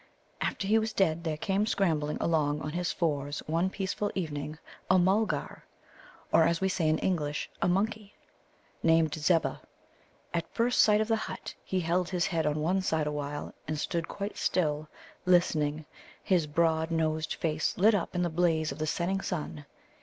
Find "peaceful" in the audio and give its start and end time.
3.69-4.09